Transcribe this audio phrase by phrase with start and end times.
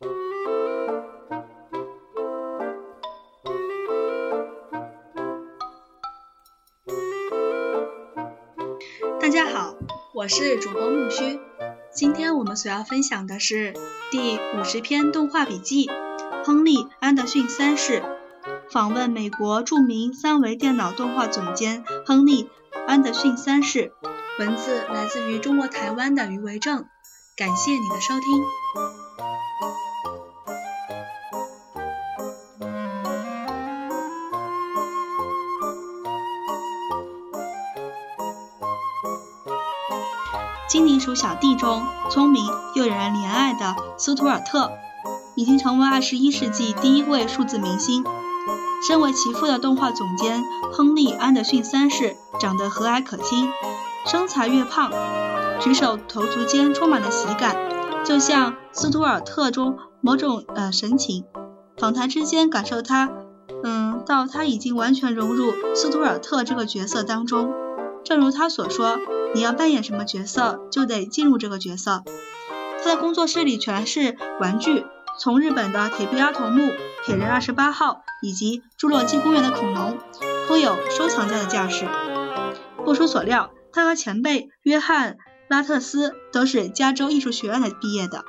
[0.00, 0.08] 大
[9.28, 9.74] 家好，
[10.14, 11.40] 我是主播木须。
[11.92, 13.74] 今天我们所要分享的是
[14.12, 15.86] 第五十篇动画笔记
[16.44, 18.00] 《亨利·安德逊三世》。
[18.70, 22.44] 访问美国著名三维电脑动画总监亨利·
[22.86, 23.92] 安德逊三世。
[24.38, 26.84] 文字来自于中国台湾的余维正。
[27.36, 28.44] 感谢你的收听。
[40.68, 44.70] 精灵鼠小弟中，聪明又惹人怜爱的斯图尔特，
[45.34, 48.04] 已经成为二十一世纪第一位数字明星。
[48.86, 53.48] 身为其父的动画总监亨利·安德逊三世，长得和蔼可亲，
[54.04, 54.92] 身材越胖，
[55.58, 57.56] 举手投足间充满了喜感，
[58.04, 61.24] 就像斯图尔特中某种呃神情。
[61.78, 63.08] 访谈之间感受他，
[63.64, 67.54] 嗯，到他已经完全融入斯图尔特这个角色当中。
[68.04, 68.98] 正如他所说，
[69.34, 72.02] 你要扮演什么角色，就得进入这个角色。
[72.82, 74.86] 他的工作室里全是玩具。
[75.20, 76.70] 从日本的铁臂阿童木、
[77.04, 79.98] 铁人二十八号以及侏罗纪公园的恐龙，
[80.46, 81.86] 颇有收藏家的架势。
[82.84, 85.14] 不出所料，他和前辈约翰·
[85.48, 88.24] 拉特斯都是加州艺术学院的毕业的。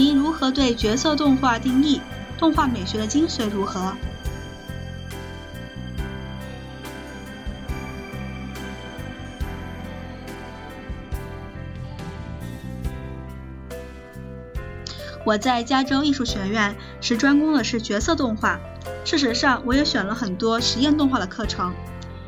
[0.00, 2.00] 您如何对角色动画定义？
[2.38, 3.92] 动画美学的精髓如何？
[15.24, 18.60] 我在加州艺术学院是专攻的是角色动画，
[19.04, 21.74] 事实上我也选了很多实验动画的课程。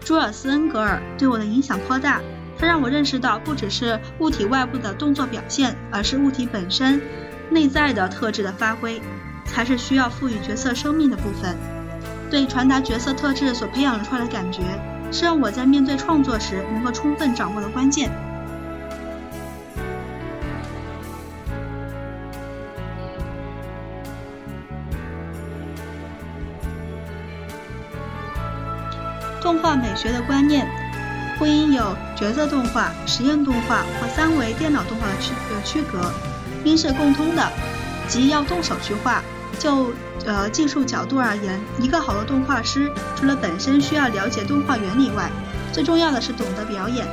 [0.01, 2.21] 朱尔斯恩格尔对我的影响颇大，
[2.59, 7.01] 他让我认识到不只是物体外部的动作表现，而是物体本身
[7.51, 9.03] 内在的特质的发挥，
[9.45, 11.57] 才是需要赋予角色生命的部分。
[12.31, 14.63] 对传达角色特质所培养出来的感觉，
[15.11, 18.09] 是让我在面对创作时能够充分掌握的关键。
[29.41, 30.69] 动画美学的观念
[31.37, 36.13] 不应有角色动画、实验动画或三维电脑动画的区呃区隔，
[36.65, 37.51] 应是共通的，
[38.09, 39.23] 即要动手去画。
[39.59, 39.93] 就
[40.25, 45.31] 呃技术角度而言，一个好的动画师除了本身需要了解动画原理外，
[45.73, 47.07] 最重要的是懂得表演。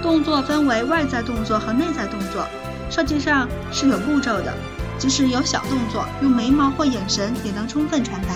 [0.00, 2.46] 动作分为外在动作和内在动作，
[2.88, 4.54] 设计上是有步骤的，
[4.96, 8.28] 即使有小动作，用眉毛或眼神也能充分传达。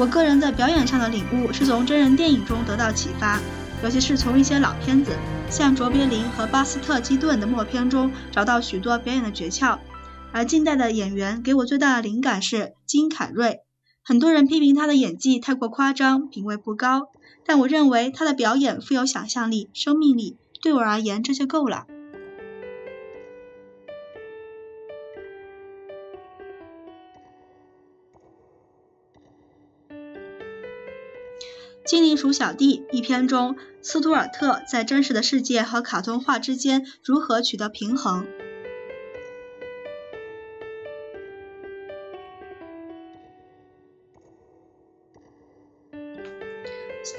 [0.00, 3.38] 我个人在表演上的领悟是从真人电影中得到启发，
[3.84, 5.12] 尤其是从一些老片子，
[5.50, 9.78] 像卓别林和巴斯特基顿的默片中找到许多表演的诀窍。
[10.32, 13.60] 而近代的演员给我最大的灵感是金凯瑞。
[14.02, 17.08] 很多人批评他的演技太过夸张，品味不高，
[17.44, 21.84] 但我认为他的表演富有想象力、生命力，对我而言这就够了。
[31.90, 38.28] 精灵鼠小弟一篇中，斯图尔特在真实的世界和卡通画之间如何取得平衡？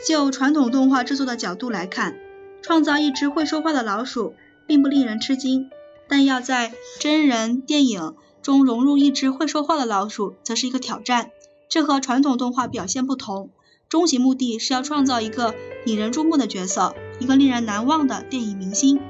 [0.08, 2.16] 就传统动画制作的角度来看，
[2.62, 4.36] 创造一只会说话的老鼠
[4.68, 5.70] 并不令人吃惊，
[6.08, 6.72] 但要在
[7.02, 11.30] 真人电影中融入一只会说话的老鼠，则是一个挑战。
[11.68, 13.50] 这和传统动画表现不同。
[13.92, 15.54] 终极目的是要创造一个
[15.86, 19.02] 引人注目的角色，一个令人难忘的电影明星。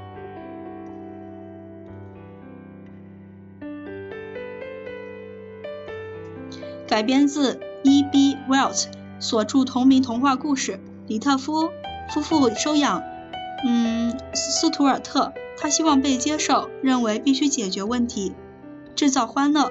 [6.88, 8.36] 改编自 E.B.
[8.48, 8.86] Wells
[9.20, 10.80] 所著同名童话故事。
[11.06, 11.70] 李特夫
[12.12, 13.04] 夫妇收养，
[13.64, 15.32] 嗯，斯图尔特。
[15.56, 18.32] 他希望被接受，认为必须解决问题，
[18.96, 19.70] 制造欢乐。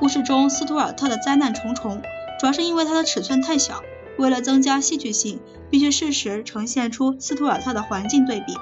[0.00, 2.02] 故事中斯图尔特的灾难重重，
[2.40, 3.84] 主要是因为他的尺寸太小。
[4.20, 5.40] 为了增加戏剧性，
[5.70, 8.52] 必须适时呈现出斯图尔特的环境对比。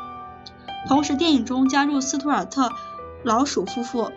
[0.87, 2.70] 同时，电影中加入斯图尔特
[3.25, 4.12] 老鼠夫妇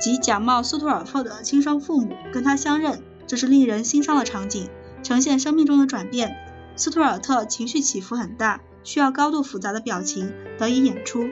[0.00, 4.70] 及假冒斯图尔特的亲生父母跟他相认，这是令人心伤的场景，
[5.02, 6.36] 呈现生命中的转变。
[6.76, 11.24] 斯图尔特情绪起伏很大，需要高度复杂的表情得以演出。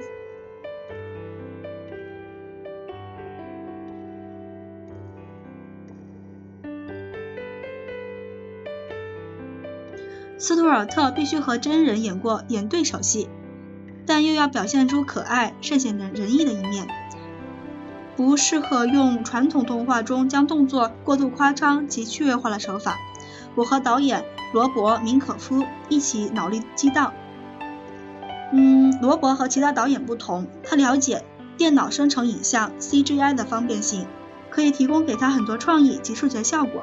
[10.46, 13.30] 斯图尔特必须和真人演过演对手戏，
[14.04, 16.86] 但又要表现出可爱、善解人意的一面，
[18.14, 22.98] 不适合用传统动画中将动作过度夸张及趣味化的手法。
[23.54, 27.14] 我和导演罗伯·明可夫一起脑力激荡。
[28.52, 31.24] 嗯，罗伯和其他导演不同，他了解
[31.56, 34.06] 电脑生成影像 （CGI） 的方便性，
[34.50, 36.82] 可以提供给他很多创意及视觉效果。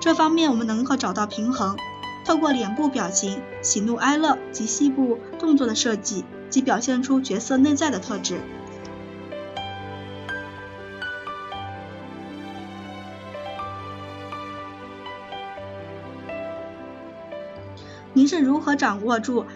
[0.00, 1.76] 这方面我们能够找到平衡。
[2.24, 8.40] 透过脸部表情、喜怒哀乐及细部动作的设计，即表现出角色内在的特质。
[18.14, 19.46] 您是如何掌握住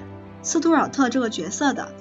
[0.42, 1.92] 斯图尔特这个角色的？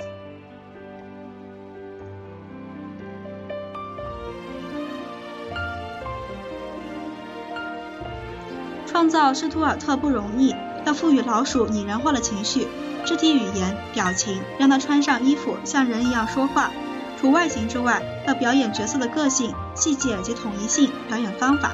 [8.96, 10.56] 创造施图尔特不容易，
[10.86, 12.66] 要赋予老鼠拟人化的情绪、
[13.04, 16.72] 肢体语言、表情，让它穿上衣服像人一样说话。
[17.20, 21.74] 除外形之外，要表演角色的个性、细节及统一性表演方法，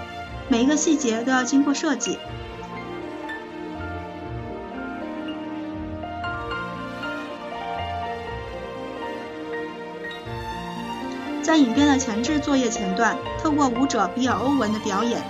[0.49, 2.17] 每一个细节都要经过设计。
[11.43, 15.21] 在影片的前置作业前段，透过舞者比尔·欧文的表演。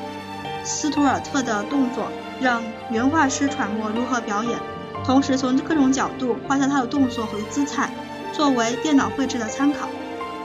[0.64, 2.08] 斯图尔特的动作
[2.40, 2.62] 让
[2.92, 4.60] 原画师揣摩如何表演，
[5.06, 7.92] 同时从各种角度画下他的动作和姿态，
[8.32, 9.88] 作为电脑绘制的参考。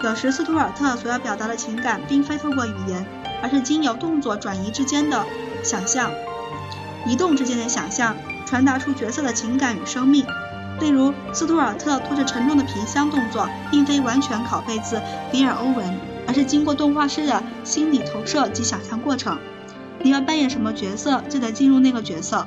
[0.03, 3.05] 有时斯图尔特所要表达的情感并非透过语言，
[3.43, 5.25] 而是经由动作转移之间的
[5.65, 6.11] 想象、
[7.07, 8.15] 移动之间的想象，
[8.47, 10.25] 传达出角色的情感与生命。
[10.79, 15.01] 例如，斯图尔特拖着沉重的皮箱动作，并非完全拷贝自
[15.33, 15.99] 比尔·欧文，
[16.29, 19.37] 而是经过动画师的心理投射及想象过程。
[20.07, 22.47] 你要扮演什么角色，就得进入那个角色。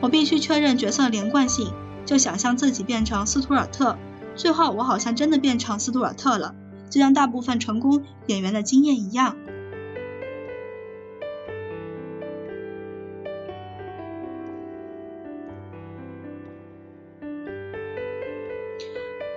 [0.00, 1.72] 我必须确认角色连贯性，
[2.06, 3.98] 就想象自己变成斯图尔特。
[4.36, 6.54] 最后，我好像真的变成斯图尔特了，
[6.88, 9.36] 就像大部分成功演员的经验一样。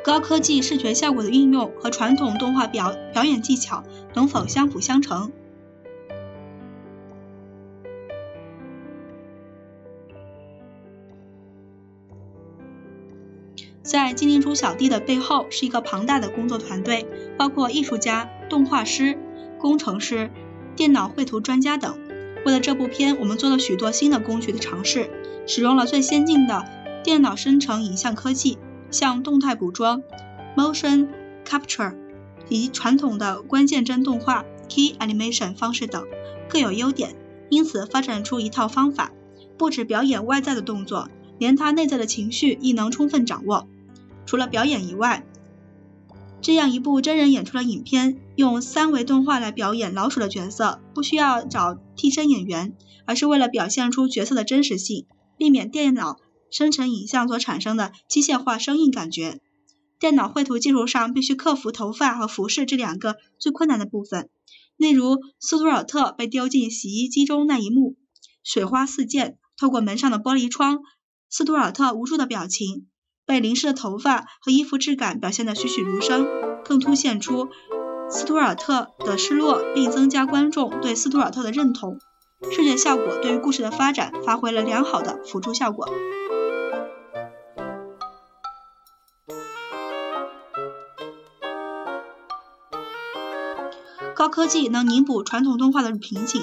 [0.04, 3.84] 高科技视觉效果的运用和传统动画表表演技巧
[4.14, 5.32] 能否相辅相成？
[13.86, 17.06] 在精灵猪小弟的背后是一个庞大的工作团队，
[17.38, 19.16] 包括艺术家、动画师、
[19.60, 20.32] 工程师、
[20.76, 22.00] 电脑绘图专家等。
[22.48, 25.12] 为了这部片，我们做了许多新的工具的尝试，
[25.46, 26.66] 使用了最先进的
[27.04, 28.58] 电脑生成影像科技，
[28.90, 30.02] 像动态捕捉
[30.58, 31.08] （motion
[31.48, 31.94] capture）
[32.50, 36.04] 以及传统的关键帧动画 （key animation） 方式等，
[36.50, 37.16] 各有优点。
[37.50, 39.12] 因此，发展出一套方法，
[39.60, 41.08] 不止表演外在的动作，
[41.38, 43.68] 连他内在的情绪亦能充分掌握。
[44.26, 45.26] 除了表演以外，
[46.42, 52.76] 这样一部真人演出的影片，用三维动画来表演老鼠的角色，不需要找替身演员，
[53.06, 55.08] 而是为了表现出角色的真实性，
[55.38, 56.20] 避免电脑
[56.52, 59.40] 生成影像所产生的机械化生硬感觉。
[59.98, 64.30] 电脑绘图技术上必须克服头发和服饰这两个最困难的部分，
[64.76, 67.96] 例如斯图尔特被丢进洗衣机中那一幕，
[68.44, 70.82] 水花四溅，透过门上的玻璃窗，
[71.30, 72.88] 斯图尔特无助的表情。
[73.26, 76.28] 被淋湿的头发和衣服质感表现得栩栩如生，
[76.64, 77.50] 更凸显出
[78.10, 82.00] 斯图尔特的失落，并增加观众对斯图尔特的认同。
[82.52, 85.90] 视觉效果对于故事的发展发挥了良好的辅助效果。
[94.14, 96.42] 高科技能弥补传统动画的瓶颈，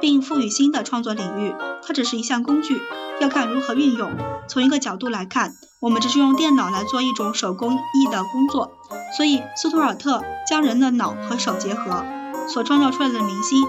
[0.00, 1.54] 并赋予新的创作领域。
[1.86, 2.80] 它只是一项工具，
[3.20, 4.12] 要看如何运用。
[4.48, 5.54] 从一个角度来看。
[5.84, 8.72] 我们只是用电脑来做一种手工艺的工作，
[9.14, 12.02] 所以斯图尔特将人的脑和手结合，
[12.48, 13.62] 所创造出来的明星，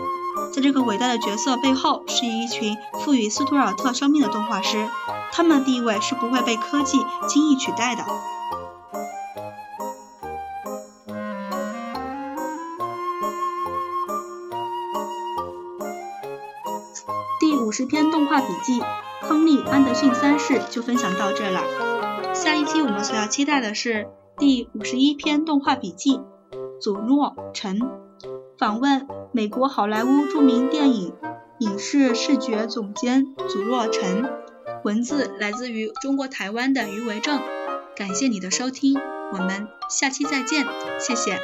[0.53, 4.87] 在这个伟大的角色背后，是一群赋予斯图尔特生命的动画师，
[5.33, 8.05] 他们的地位是不会被科技轻易取代的。
[17.41, 18.81] 第五十篇动画笔记，
[19.21, 21.61] 亨利·安德逊三世就分享到这了。
[22.35, 26.19] 下一期我们所要期待的是第五十一篇动画笔记，
[26.81, 27.79] 祖诺陈
[28.57, 31.13] 访问美国好莱坞著名电影
[31.59, 34.29] 影视视觉总监祖诺陈，
[34.83, 37.39] 文字来自于中国台湾的余维正。
[37.95, 38.99] 感谢你的收听，
[39.31, 40.67] 我们下期再见，
[40.99, 41.39] 谢谢。